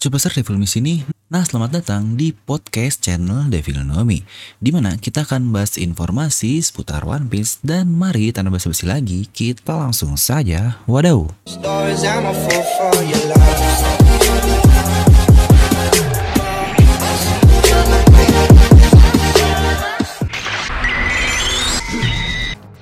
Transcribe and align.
Superstar 0.00 0.32
Devil 0.32 0.56
di 0.56 0.64
sini. 0.64 0.94
Nah, 1.28 1.44
selamat 1.44 1.84
datang 1.84 2.16
di 2.16 2.32
podcast 2.32 3.04
channel 3.04 3.52
Devil 3.52 3.84
Nomi, 3.84 4.24
di 4.56 4.72
mana 4.72 4.96
kita 4.96 5.28
akan 5.28 5.52
bahas 5.52 5.76
informasi 5.76 6.56
seputar 6.64 7.04
One 7.04 7.28
Piece 7.28 7.60
dan 7.60 7.92
mari 7.92 8.32
tanpa 8.32 8.56
basa-basi 8.56 8.88
lagi, 8.88 9.28
kita 9.28 9.76
langsung 9.76 10.16
saja. 10.16 10.80
Wadaw. 10.88 11.28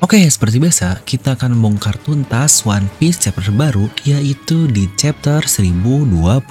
Oke, 0.09 0.25
seperti 0.25 0.57
biasa, 0.57 1.05
kita 1.05 1.37
akan 1.37 1.53
membongkar 1.53 2.01
tuntas 2.01 2.65
One 2.65 2.89
Piece 2.97 3.21
chapter 3.21 3.45
terbaru, 3.45 3.93
yaitu 4.09 4.65
di 4.65 4.89
chapter 4.97 5.45
1026. 5.45 6.49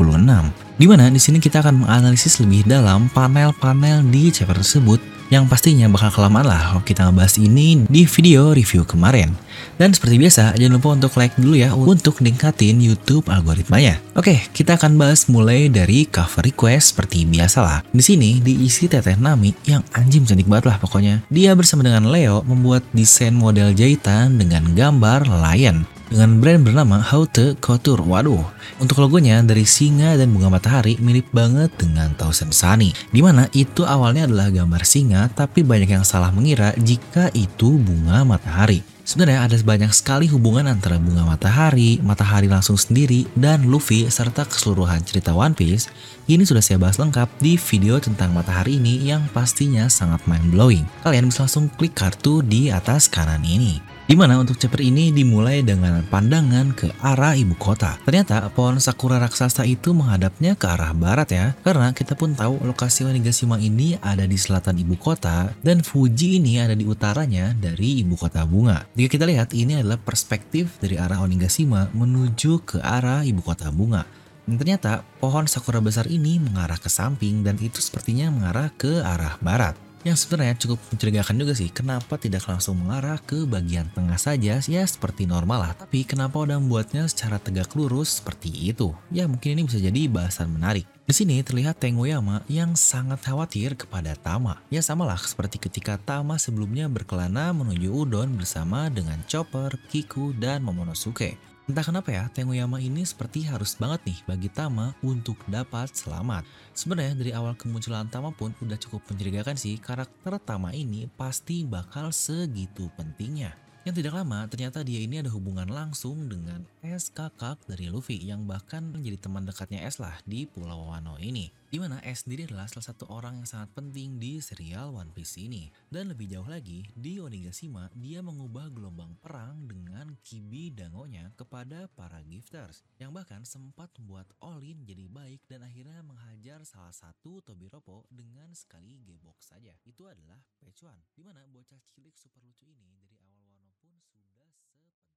Di 0.77 0.85
mana 0.85 1.09
di 1.09 1.17
sini 1.17 1.41
kita 1.41 1.65
akan 1.65 1.81
menganalisis 1.81 2.37
lebih 2.37 2.69
dalam 2.69 3.09
panel-panel 3.09 4.05
di 4.13 4.29
chapter 4.29 4.61
tersebut 4.61 5.01
yang 5.27 5.45
pastinya 5.45 5.91
bakal 5.91 6.11
kelamaan 6.11 6.47
lah 6.47 6.61
kalau 6.71 6.83
kita 6.83 7.01
ngebahas 7.07 7.35
ini 7.39 7.83
di 7.87 8.07
video 8.07 8.55
review 8.55 8.87
kemarin. 8.87 9.35
Dan 9.77 9.93
seperti 9.93 10.17
biasa, 10.17 10.57
jangan 10.57 10.77
lupa 10.77 10.89
untuk 10.97 11.13
like 11.17 11.35
dulu 11.37 11.53
ya 11.57 11.73
untuk 11.73 12.21
ningkatin 12.21 12.81
YouTube 12.81 13.29
algoritmanya. 13.29 14.01
Oke, 14.17 14.41
kita 14.53 14.77
akan 14.77 14.97
bahas 14.97 15.29
mulai 15.29 15.69
dari 15.69 16.09
cover 16.09 16.45
request 16.45 16.93
seperti 16.93 17.25
biasa 17.25 17.59
lah. 17.61 17.79
Di 17.89 18.01
sini 18.01 18.41
diisi 18.41 18.89
Teteh 18.89 19.17
Nami 19.17 19.53
yang 19.69 19.85
anjing 19.93 20.25
cantik 20.25 20.49
banget 20.49 20.73
lah 20.73 20.77
pokoknya. 20.81 21.25
Dia 21.29 21.53
bersama 21.53 21.85
dengan 21.85 22.09
Leo 22.09 22.41
membuat 22.45 22.85
desain 22.93 23.33
model 23.33 23.73
jahitan 23.73 24.37
dengan 24.37 24.65
gambar 24.73 25.29
lion 25.29 25.96
dengan 26.07 26.39
brand 26.39 26.63
bernama 26.63 26.97
Haute 27.03 27.59
Couture. 27.59 28.03
Waduh, 28.03 28.43
untuk 28.79 29.03
logonya 29.03 29.43
dari 29.43 29.67
singa 29.67 30.15
dan 30.15 30.31
bunga 30.31 30.51
matahari 30.51 30.95
mirip 30.99 31.27
banget 31.35 31.71
dengan 31.75 32.15
Thousand 32.15 32.55
Sunny. 32.55 32.95
Di 33.11 33.19
mana 33.19 33.47
itu 33.51 33.83
awalnya 33.83 34.27
adalah 34.27 34.51
gambar 34.51 34.83
singa, 34.87 35.27
tapi 35.31 35.63
banyak 35.63 35.87
yang 35.91 36.07
salah 36.07 36.31
mengira 36.31 36.71
jika 36.79 37.31
itu 37.35 37.75
bunga 37.79 38.23
matahari. 38.23 38.83
Sebenarnya 39.07 39.47
ada 39.47 39.55
banyak 39.63 39.95
sekali 39.95 40.27
hubungan 40.27 40.67
antara 40.67 40.99
bunga 40.99 41.23
matahari, 41.23 41.95
matahari 42.03 42.51
langsung 42.51 42.75
sendiri, 42.75 43.23
dan 43.39 43.63
Luffy 43.63 44.03
serta 44.11 44.43
keseluruhan 44.43 44.99
cerita 45.07 45.31
One 45.31 45.55
Piece. 45.55 45.87
Ini 46.27 46.43
sudah 46.43 46.59
saya 46.59 46.75
bahas 46.75 46.99
lengkap 46.99 47.39
di 47.39 47.55
video 47.55 48.03
tentang 48.03 48.35
matahari 48.35 48.75
ini 48.75 49.07
yang 49.07 49.23
pastinya 49.31 49.87
sangat 49.87 50.27
mind 50.27 50.51
blowing. 50.51 50.83
Kalian 51.07 51.31
bisa 51.31 51.47
langsung 51.47 51.71
klik 51.79 51.95
kartu 51.95 52.43
di 52.43 52.67
atas 52.67 53.07
kanan 53.07 53.47
ini. 53.47 53.96
Di 54.07 54.15
mana 54.15 54.39
untuk 54.39 54.55
chapter 54.55 54.79
ini 54.79 55.11
dimulai 55.11 55.67
dengan 55.67 55.99
pandangan 55.99 56.71
ke 56.71 56.95
arah 57.03 57.35
ibu 57.35 57.59
kota. 57.59 57.99
Ternyata 58.07 58.39
pohon 58.55 58.79
sakura 58.79 59.19
raksasa 59.19 59.67
itu 59.67 59.91
menghadapnya 59.91 60.55
ke 60.55 60.63
arah 60.63 60.95
barat 60.95 61.27
ya. 61.27 61.51
Karena 61.59 61.91
kita 61.91 62.15
pun 62.15 62.31
tahu 62.31 62.63
lokasi 62.63 63.03
Onigashima 63.03 63.59
ini 63.59 63.99
ada 63.99 64.23
di 64.23 64.39
selatan 64.39 64.79
ibu 64.79 64.95
kota 64.95 65.51
dan 65.59 65.83
Fuji 65.83 66.39
ini 66.39 66.55
ada 66.55 66.71
di 66.71 66.87
utaranya 66.87 67.51
dari 67.51 67.99
ibu 67.99 68.15
kota 68.15 68.47
bunga. 68.47 68.87
Jika 68.95 69.19
kita 69.19 69.27
lihat 69.27 69.51
ini 69.51 69.83
adalah 69.83 69.99
perspektif 69.99 70.79
dari 70.79 70.95
arah 70.95 71.19
Onigashima 71.19 71.91
menuju 71.91 72.63
ke 72.63 72.79
arah 72.79 73.27
ibu 73.27 73.43
kota 73.43 73.67
bunga. 73.75 74.07
Dan 74.47 74.55
ternyata 74.55 75.03
pohon 75.19 75.51
sakura 75.51 75.83
besar 75.83 76.07
ini 76.07 76.39
mengarah 76.39 76.79
ke 76.79 76.87
samping 76.87 77.43
dan 77.43 77.59
itu 77.59 77.83
sepertinya 77.83 78.31
mengarah 78.31 78.71
ke 78.71 79.03
arah 79.03 79.35
barat. 79.43 79.86
Yang 80.07 80.23
sebenarnya 80.23 80.55
cukup 80.55 80.79
mencurigakan 80.87 81.35
juga 81.35 81.51
sih, 81.51 81.67
kenapa 81.67 82.15
tidak 82.15 82.47
langsung 82.47 82.79
mengarah 82.79 83.19
ke 83.19 83.43
bagian 83.43 83.91
tengah 83.91 84.15
saja, 84.15 84.55
ya 84.63 84.83
seperti 84.87 85.27
normal 85.27 85.67
lah. 85.67 85.73
Tapi 85.75 86.07
kenapa 86.07 86.39
udah 86.39 86.55
membuatnya 86.63 87.11
secara 87.11 87.43
tegak 87.43 87.75
lurus 87.75 88.23
seperti 88.23 88.71
itu? 88.71 88.95
Ya 89.11 89.27
mungkin 89.27 89.59
ini 89.59 89.67
bisa 89.67 89.83
jadi 89.83 90.07
bahasan 90.07 90.55
menarik. 90.55 90.87
Di 91.03 91.11
sini 91.11 91.43
terlihat 91.43 91.83
Tengoyama 91.83 92.39
yang 92.47 92.79
sangat 92.79 93.19
khawatir 93.19 93.75
kepada 93.75 94.15
Tama. 94.15 94.63
Ya 94.71 94.79
samalah 94.79 95.19
seperti 95.19 95.59
ketika 95.59 95.99
Tama 95.99 96.39
sebelumnya 96.39 96.87
berkelana 96.87 97.51
menuju 97.51 97.91
Udon 97.91 98.31
bersama 98.39 98.87
dengan 98.87 99.19
Chopper, 99.27 99.75
Kiku, 99.91 100.31
dan 100.39 100.63
Momonosuke. 100.63 101.35
Entah 101.67 101.83
kenapa 101.83 102.15
ya, 102.15 102.31
Tengoyama 102.31 102.79
ini 102.79 103.03
seperti 103.03 103.43
harus 103.43 103.75
banget 103.75 103.99
nih 104.07 104.19
bagi 104.23 104.47
Tama 104.47 104.95
untuk 105.03 105.35
dapat 105.51 105.91
selamat. 105.91 106.47
Sebenarnya 106.71 107.11
dari 107.19 107.35
awal 107.35 107.59
kemunculan 107.59 108.07
Tama 108.07 108.31
pun 108.31 108.55
udah 108.63 108.79
cukup 108.79 109.03
mencurigakan 109.11 109.59
sih 109.59 109.75
karakter 109.75 110.39
Tama 110.39 110.71
ini 110.71 111.11
pasti 111.19 111.67
bakal 111.67 112.15
segitu 112.15 112.87
pentingnya. 112.95 113.66
Yang 113.87 114.03
tidak 114.03 114.19
lama, 114.19 114.43
ternyata 114.51 114.83
dia 114.83 114.99
ini 114.99 115.23
ada 115.23 115.31
hubungan 115.31 115.71
langsung 115.71 116.27
dengan 116.27 116.67
S 116.83 117.07
kakak 117.07 117.55
dari 117.71 117.87
Luffy 117.87 118.19
yang 118.19 118.43
bahkan 118.43 118.83
menjadi 118.83 119.15
teman 119.15 119.47
dekatnya 119.47 119.87
S 119.87 120.03
lah 120.03 120.19
di 120.27 120.43
Pulau 120.43 120.91
Wano 120.91 121.15
ini. 121.23 121.47
Di 121.71 121.79
mana 121.79 122.03
S 122.03 122.27
sendiri 122.27 122.51
adalah 122.51 122.67
salah 122.67 122.91
satu 122.91 123.07
orang 123.07 123.39
yang 123.39 123.47
sangat 123.47 123.71
penting 123.71 124.19
di 124.19 124.43
serial 124.43 124.91
One 124.91 125.15
Piece 125.15 125.39
ini. 125.39 125.71
Dan 125.87 126.11
lebih 126.11 126.27
jauh 126.27 126.43
lagi, 126.43 126.83
di 126.99 127.23
Onigashima 127.23 127.87
dia 127.95 128.19
mengubah 128.19 128.67
gelombang 128.75 129.15
perang 129.23 129.71
dengan 129.71 130.19
Kibi 130.19 130.75
Dangonya 130.75 131.31
kepada 131.39 131.87
para 131.87 132.19
gifters. 132.27 132.83
Yang 132.99 133.23
bahkan 133.23 133.47
sempat 133.47 133.87
membuat 133.99 134.27
Olin 134.43 134.83
jadi 134.83 135.07
baik 135.07 135.47
dan 135.47 135.63
akhirnya 135.63 136.03
menghajar 136.03 136.63
salah 136.67 136.91
satu 136.91 137.39
Tobiropo 137.39 138.03
dengan 138.11 138.51
sekali 138.51 138.99
gebok 139.07 139.39
saja. 139.39 139.71
Itu 139.87 140.11
adalah 140.11 140.43
Pechuan, 140.59 140.99
di 141.15 141.23
mana 141.23 141.39
bocah 141.47 141.79
cilik 141.95 142.19
super 142.19 142.43
lucu 142.43 142.67
ini 142.67 142.83
dari 142.99 143.19
awal 143.23 143.43
Wano 143.43 143.75
pun 143.83 143.91
sudah 144.07 144.31
sepenting 144.55 144.87
itu. 144.87 145.11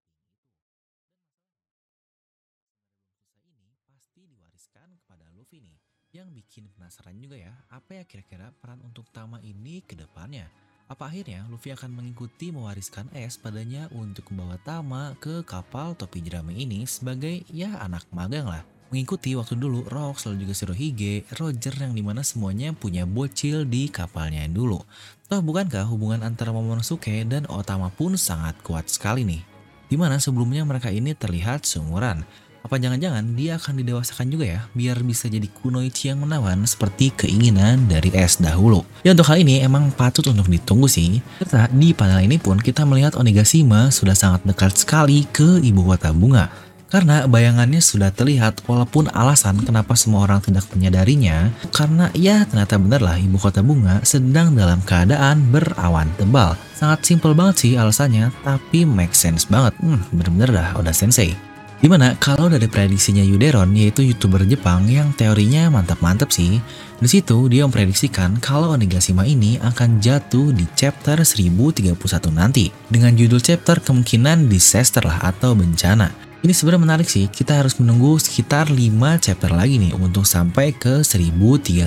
Dan 2.90 3.06
masalahnya 3.06 3.38
sebenarnya 3.38 4.09
pasti 4.20 4.36
diwariskan 4.36 4.88
kepada 5.00 5.24
Luffy 5.32 5.64
nih. 5.64 5.80
Yang 6.12 6.28
bikin 6.36 6.68
penasaran 6.76 7.16
juga 7.16 7.40
ya, 7.40 7.56
apa 7.72 7.96
ya 7.96 8.04
kira-kira 8.04 8.52
peran 8.60 8.76
untuk 8.84 9.08
Tama 9.16 9.40
ini 9.40 9.80
ke 9.80 9.96
depannya? 9.96 10.44
Apa 10.92 11.08
akhirnya 11.08 11.48
Luffy 11.48 11.72
akan 11.72 11.88
mengikuti 11.88 12.52
mewariskan 12.52 13.08
es 13.16 13.40
padanya 13.40 13.88
untuk 13.96 14.28
membawa 14.28 14.60
Tama 14.60 15.16
ke 15.24 15.40
kapal 15.40 15.96
topi 15.96 16.20
jerami 16.20 16.60
ini 16.60 16.84
sebagai 16.84 17.48
ya 17.48 17.80
anak 17.80 18.04
magang 18.12 18.44
lah? 18.44 18.60
Mengikuti 18.92 19.32
waktu 19.32 19.56
dulu 19.56 19.88
Rox 19.88 20.28
lalu 20.28 20.44
juga 20.44 20.52
Shirohige, 20.52 21.24
Roger 21.40 21.72
yang 21.80 21.96
di 21.96 22.04
mana 22.04 22.20
semuanya 22.20 22.76
punya 22.76 23.08
bocil 23.08 23.64
di 23.64 23.88
kapalnya 23.88 24.44
dulu. 24.52 24.84
Toh 25.32 25.40
bukankah 25.40 25.88
hubungan 25.88 26.20
antara 26.28 26.52
Momonosuke 26.52 27.24
dan 27.24 27.48
Otama 27.48 27.88
pun 27.88 28.20
sangat 28.20 28.60
kuat 28.60 28.84
sekali 28.92 29.24
nih? 29.24 29.40
Di 29.88 29.96
mana 29.96 30.20
sebelumnya 30.20 30.60
mereka 30.68 30.92
ini 30.92 31.16
terlihat 31.16 31.64
seumuran. 31.64 32.49
Apa 32.60 32.76
jangan-jangan 32.76 33.24
dia 33.34 33.56
akan 33.56 33.80
didewasakan 33.80 34.26
juga 34.28 34.44
ya 34.44 34.60
biar 34.76 35.00
bisa 35.00 35.32
jadi 35.32 35.48
kunoichi 35.48 36.12
yang 36.12 36.20
menawan 36.20 36.60
seperti 36.68 37.08
keinginan 37.16 37.88
dari 37.88 38.12
S 38.12 38.36
dahulu. 38.36 38.84
Ya 39.00 39.16
untuk 39.16 39.32
hal 39.32 39.40
ini 39.40 39.64
emang 39.64 39.88
patut 39.96 40.28
untuk 40.28 40.46
ditunggu 40.46 40.84
sih. 40.84 41.24
Serta 41.40 41.72
di 41.72 41.96
panel 41.96 42.28
ini 42.28 42.36
pun 42.36 42.60
kita 42.60 42.84
melihat 42.84 43.16
Onigashima 43.16 43.88
sudah 43.88 44.12
sangat 44.12 44.44
dekat 44.44 44.76
sekali 44.76 45.24
ke 45.32 45.64
ibu 45.64 45.88
kota 45.88 46.12
bunga. 46.12 46.52
Karena 46.90 47.22
bayangannya 47.30 47.78
sudah 47.78 48.10
terlihat 48.10 48.66
walaupun 48.66 49.06
alasan 49.14 49.62
kenapa 49.62 49.94
semua 49.94 50.26
orang 50.26 50.42
tidak 50.42 50.66
menyadarinya 50.74 51.54
karena 51.70 52.10
ya 52.18 52.42
ternyata 52.42 52.82
benar 52.82 52.98
lah 52.98 53.14
ibu 53.14 53.38
kota 53.38 53.62
bunga 53.62 54.02
sedang 54.02 54.58
dalam 54.58 54.82
keadaan 54.82 55.54
berawan 55.54 56.10
tebal. 56.18 56.58
Sangat 56.74 57.06
simpel 57.06 57.30
banget 57.38 57.56
sih 57.62 57.72
alasannya 57.78 58.34
tapi 58.42 58.82
make 58.82 59.14
sense 59.14 59.46
banget. 59.46 59.70
Hmm, 59.78 60.02
bener-bener 60.10 60.50
dah 60.50 60.68
udah 60.82 60.90
sensei. 60.90 61.38
Di 61.80 61.88
mana 61.88 62.12
kalau 62.20 62.52
dari 62.52 62.68
prediksinya 62.68 63.24
Yuderon 63.24 63.72
yaitu 63.72 64.04
youtuber 64.04 64.44
Jepang 64.44 64.84
yang 64.84 65.16
teorinya 65.16 65.72
mantap-mantap 65.72 66.28
sih. 66.28 66.60
Di 67.00 67.08
situ 67.08 67.48
dia 67.48 67.64
memprediksikan 67.64 68.36
kalau 68.36 68.76
Onigashima 68.76 69.24
ini 69.24 69.56
akan 69.64 69.96
jatuh 69.96 70.52
di 70.52 70.68
chapter 70.76 71.16
1031 71.24 71.96
nanti 72.36 72.68
dengan 72.92 73.16
judul 73.16 73.40
chapter 73.40 73.80
kemungkinan 73.80 74.52
disaster 74.52 75.00
lah 75.00 75.24
atau 75.24 75.56
bencana. 75.56 76.29
Ini 76.40 76.56
sebenarnya 76.56 76.80
menarik 76.80 77.04
sih, 77.04 77.28
kita 77.28 77.60
harus 77.60 77.76
menunggu 77.76 78.16
sekitar 78.16 78.72
5 78.72 79.20
chapter 79.20 79.52
lagi 79.52 79.76
nih 79.76 79.92
untuk 79.92 80.24
sampai 80.24 80.72
ke 80.72 81.04
1031. 81.04 81.84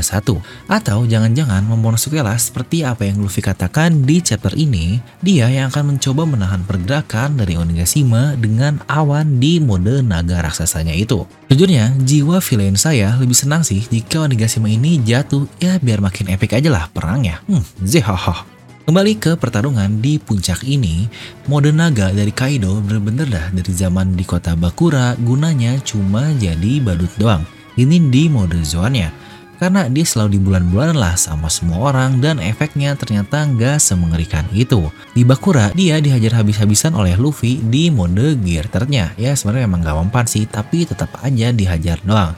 Atau 0.70 1.10
jangan-jangan 1.10 1.66
Momonosuke 1.66 2.22
lah 2.22 2.38
seperti 2.38 2.86
apa 2.86 3.02
yang 3.02 3.18
Luffy 3.18 3.42
katakan 3.42 4.06
di 4.06 4.22
chapter 4.22 4.54
ini, 4.54 5.02
dia 5.26 5.50
yang 5.50 5.74
akan 5.74 5.98
mencoba 5.98 6.30
menahan 6.30 6.62
pergerakan 6.70 7.34
dari 7.34 7.58
Onigashima 7.58 8.38
dengan 8.38 8.78
awan 8.86 9.42
di 9.42 9.58
mode 9.58 10.06
naga 10.06 10.46
raksasanya 10.46 10.94
itu. 10.94 11.26
Jujurnya, 11.50 11.90
jiwa 12.06 12.38
villain 12.38 12.78
saya 12.78 13.18
lebih 13.18 13.34
senang 13.34 13.66
sih 13.66 13.82
jika 13.90 14.30
Onigashima 14.30 14.70
ini 14.70 15.02
jatuh, 15.02 15.50
ya 15.58 15.82
biar 15.82 15.98
makin 15.98 16.30
epic 16.30 16.54
aja 16.54 16.70
lah 16.70 16.86
perangnya. 16.94 17.42
Hmm, 17.50 17.66
zehaha. 17.82 18.46
Kembali 18.84 19.16
ke 19.16 19.40
pertarungan 19.40 20.04
di 20.04 20.20
puncak 20.20 20.68
ini, 20.68 21.08
mode 21.48 21.72
naga 21.72 22.12
dari 22.12 22.36
Kaido 22.36 22.84
bener-bener 22.84 23.32
dah 23.32 23.48
dari 23.56 23.72
zaman 23.72 24.12
di 24.12 24.28
kota 24.28 24.60
Bakura 24.60 25.16
gunanya 25.24 25.80
cuma 25.88 26.36
jadi 26.36 26.84
badut 26.84 27.08
doang. 27.16 27.48
Ini 27.80 28.12
di 28.12 28.28
mode 28.28 28.60
zoannya. 28.60 29.08
Karena 29.56 29.88
dia 29.88 30.04
selalu 30.04 30.36
di 30.36 30.40
bulan-bulan 30.44 31.00
lah 31.00 31.16
sama 31.16 31.48
semua 31.48 31.96
orang 31.96 32.20
dan 32.20 32.44
efeknya 32.44 32.92
ternyata 33.00 33.48
nggak 33.48 33.80
semengerikan 33.80 34.44
itu. 34.52 34.92
Di 35.16 35.24
Bakura, 35.24 35.72
dia 35.72 36.04
dihajar 36.04 36.44
habis-habisan 36.44 36.92
oleh 36.92 37.16
Luffy 37.16 37.64
di 37.64 37.88
mode 37.88 38.36
gear 38.44 38.68
ternya. 38.68 39.16
Ya 39.16 39.32
sebenarnya 39.32 39.72
emang 39.72 39.80
gak 39.80 39.96
mempan 39.96 40.28
sih, 40.28 40.44
tapi 40.44 40.84
tetap 40.84 41.08
aja 41.24 41.56
dihajar 41.56 42.04
doang. 42.04 42.36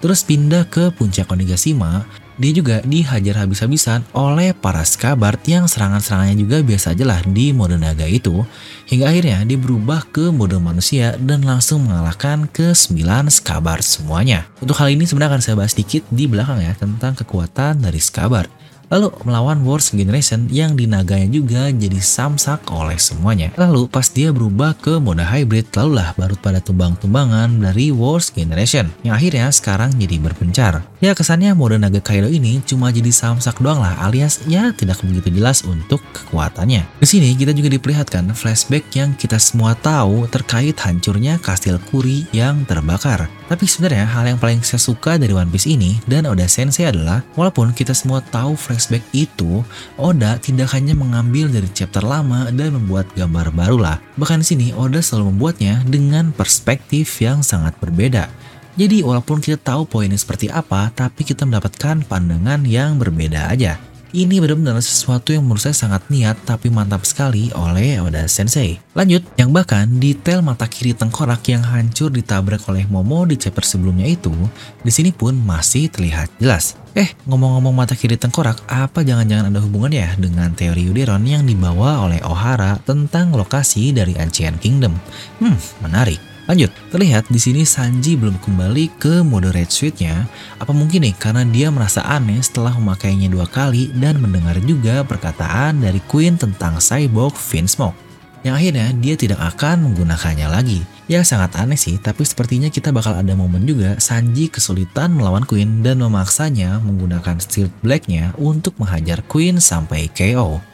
terus 0.00 0.24
pindah 0.24 0.64
ke 0.64 0.88
puncak 0.96 1.28
Onigashima, 1.28 2.08
dia 2.40 2.56
juga 2.56 2.80
dihajar 2.88 3.44
habis-habisan 3.44 4.00
oleh 4.16 4.56
para 4.56 4.80
Skabard 4.80 5.36
yang 5.44 5.68
serangan-serangannya 5.68 6.40
juga 6.40 6.64
biasa 6.64 6.96
aja 6.96 7.04
lah 7.04 7.20
di 7.28 7.52
mode 7.52 7.76
naga 7.76 8.08
itu. 8.08 8.40
Hingga 8.88 9.04
akhirnya 9.12 9.44
dia 9.44 9.60
berubah 9.60 10.08
ke 10.08 10.32
mode 10.32 10.56
manusia 10.56 11.20
dan 11.20 11.44
langsung 11.44 11.84
mengalahkan 11.84 12.48
ke 12.48 12.72
9 12.72 13.28
Skabard 13.28 13.84
semuanya. 13.84 14.48
Untuk 14.64 14.80
hal 14.80 14.88
ini 14.88 15.04
sebenarnya 15.04 15.36
akan 15.36 15.42
saya 15.44 15.54
bahas 15.60 15.76
sedikit 15.76 16.00
di 16.08 16.24
belakang 16.24 16.64
ya 16.64 16.72
tentang 16.72 17.12
kekuatan 17.12 17.84
dari 17.84 18.00
Skabard. 18.00 18.48
Lalu 18.90 19.14
melawan 19.22 19.62
Wars 19.62 19.94
Generation 19.94 20.50
yang 20.50 20.74
di 20.74 20.90
naganya 20.90 21.30
juga 21.30 21.70
jadi 21.70 22.02
samsak 22.02 22.66
oleh 22.74 22.98
semuanya. 22.98 23.54
Lalu 23.54 23.86
pas 23.86 24.10
dia 24.10 24.34
berubah 24.34 24.74
ke 24.74 24.98
mode 24.98 25.22
hybrid, 25.22 25.70
lalulah 25.78 26.10
baru 26.18 26.34
pada 26.34 26.58
tumbang-tumbangan 26.58 27.54
dari 27.62 27.94
Wars 27.94 28.34
Generation 28.34 28.90
yang 29.06 29.14
akhirnya 29.14 29.46
sekarang 29.54 29.94
jadi 29.94 30.18
berpencar. 30.18 30.82
Ya 30.98 31.14
kesannya 31.14 31.54
mode 31.54 31.78
naga 31.78 32.02
Kaido 32.02 32.26
ini 32.26 32.58
cuma 32.66 32.90
jadi 32.90 33.14
samsak 33.14 33.62
doang 33.62 33.78
lah 33.78 33.94
alias 34.02 34.42
ya 34.50 34.74
tidak 34.74 34.98
begitu 35.06 35.38
jelas 35.38 35.62
untuk 35.62 36.02
kekuatannya. 36.10 36.82
Di 36.98 37.06
sini 37.06 37.30
kita 37.38 37.54
juga 37.54 37.70
diperlihatkan 37.70 38.34
flashback 38.34 38.90
yang 38.98 39.14
kita 39.14 39.38
semua 39.38 39.78
tahu 39.78 40.26
terkait 40.26 40.74
hancurnya 40.82 41.38
kastil 41.38 41.78
Kuri 41.94 42.26
yang 42.34 42.66
terbakar. 42.66 43.30
Tapi 43.46 43.66
sebenarnya 43.66 44.06
hal 44.06 44.30
yang 44.30 44.38
paling 44.38 44.62
saya 44.62 44.78
suka 44.78 45.18
dari 45.18 45.34
One 45.34 45.50
Piece 45.50 45.66
ini 45.66 45.98
dan 46.06 46.26
Oda 46.26 46.46
Sensei 46.46 46.86
adalah 46.86 47.22
walaupun 47.34 47.74
kita 47.74 47.90
semua 47.90 48.22
tahu 48.22 48.54
flashback 48.54 48.79
itu, 49.12 49.60
Oda 50.00 50.40
tidak 50.40 50.72
hanya 50.72 50.96
mengambil 50.96 51.52
dari 51.52 51.68
chapter 51.76 52.00
lama 52.00 52.48
dan 52.48 52.72
membuat 52.72 53.10
gambar 53.12 53.52
baru 53.52 53.76
lah. 53.76 53.96
Bahkan 54.16 54.40
di 54.40 54.46
sini 54.46 54.66
Oda 54.72 55.04
selalu 55.04 55.36
membuatnya 55.36 55.84
dengan 55.84 56.32
perspektif 56.32 57.20
yang 57.20 57.44
sangat 57.44 57.76
berbeda. 57.76 58.30
Jadi 58.78 59.02
walaupun 59.04 59.42
kita 59.42 59.60
tahu 59.60 59.84
poinnya 59.84 60.16
seperti 60.16 60.48
apa, 60.48 60.88
tapi 60.94 61.26
kita 61.26 61.44
mendapatkan 61.44 62.06
pandangan 62.06 62.64
yang 62.64 62.96
berbeda 62.96 63.50
aja. 63.52 63.76
Ini 64.10 64.42
benar-benar 64.42 64.74
sesuatu 64.82 65.30
yang 65.30 65.46
menurut 65.46 65.62
saya 65.62 65.76
sangat 65.76 66.02
niat 66.10 66.34
tapi 66.42 66.66
mantap 66.66 67.06
sekali 67.06 67.54
oleh 67.54 68.02
Oda 68.02 68.26
Sensei. 68.26 68.82
Lanjut, 68.98 69.22
yang 69.38 69.54
bahkan 69.54 69.86
detail 70.02 70.42
mata 70.42 70.66
kiri 70.66 70.98
tengkorak 70.98 71.46
yang 71.46 71.62
hancur 71.62 72.10
ditabrak 72.10 72.66
oleh 72.66 72.90
Momo 72.90 73.22
di 73.22 73.38
chapter 73.38 73.62
sebelumnya 73.62 74.10
itu, 74.10 74.34
di 74.82 74.90
sini 74.90 75.14
pun 75.14 75.38
masih 75.38 75.86
terlihat 75.94 76.26
jelas. 76.42 76.74
Eh, 76.98 77.06
ngomong-ngomong 77.22 77.70
mata 77.70 77.94
kiri 77.94 78.18
tengkorak, 78.18 78.66
apa 78.66 79.06
jangan-jangan 79.06 79.54
ada 79.54 79.62
hubungan 79.62 79.94
ya 79.94 80.10
dengan 80.18 80.50
teori 80.58 80.90
Uderon 80.90 81.22
yang 81.22 81.46
dibawa 81.46 82.02
oleh 82.02 82.18
Ohara 82.26 82.82
tentang 82.82 83.30
lokasi 83.30 83.94
dari 83.94 84.18
Ancient 84.18 84.58
Kingdom? 84.58 84.98
Hmm, 85.38 85.54
menarik. 85.86 86.29
Lanjut, 86.50 86.74
terlihat 86.90 87.30
di 87.30 87.38
sini 87.38 87.62
Sanji 87.62 88.18
belum 88.18 88.34
kembali 88.42 88.98
ke 88.98 89.22
mode 89.22 89.54
red 89.54 89.70
suite-nya. 89.70 90.26
Apa 90.58 90.74
mungkin 90.74 91.06
nih 91.06 91.14
karena 91.14 91.46
dia 91.46 91.70
merasa 91.70 92.02
aneh 92.02 92.42
setelah 92.42 92.74
memakainya 92.74 93.30
dua 93.30 93.46
kali 93.46 93.94
dan 93.94 94.18
mendengar 94.18 94.58
juga 94.58 95.06
perkataan 95.06 95.78
dari 95.78 96.02
Queen 96.10 96.34
tentang 96.34 96.82
cyborg 96.82 97.38
Smoke 97.38 98.10
yang 98.42 98.56
akhirnya 98.56 98.90
dia 98.98 99.14
tidak 99.14 99.38
akan 99.38 99.86
menggunakannya 99.86 100.50
lagi. 100.50 100.82
Ya 101.06 101.22
sangat 101.22 101.54
aneh 101.54 101.78
sih, 101.78 102.02
tapi 102.02 102.26
sepertinya 102.26 102.66
kita 102.66 102.90
bakal 102.90 103.14
ada 103.14 103.30
momen 103.38 103.62
juga 103.62 103.94
Sanji 104.02 104.50
kesulitan 104.50 105.14
melawan 105.14 105.46
Queen 105.46 105.86
dan 105.86 106.02
memaksanya 106.02 106.82
menggunakan 106.82 107.38
Steel 107.38 107.70
Black-nya 107.78 108.34
untuk 108.42 108.74
menghajar 108.82 109.22
Queen 109.30 109.62
sampai 109.62 110.10
KO. 110.10 110.69